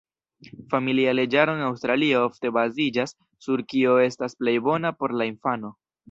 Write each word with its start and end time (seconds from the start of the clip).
Familia 0.69 1.11
Leĝaro 1.17 1.53
en 1.57 1.59
Aŭstralio 1.65 2.21
ofte 2.29 2.51
baziĝas 2.55 3.13
sur 3.47 3.63
kio 3.73 3.93
estas 4.07 4.37
plej 4.39 4.55
bona 4.69 4.93
por 5.03 5.15
la 5.21 5.29
infano. 5.33 5.71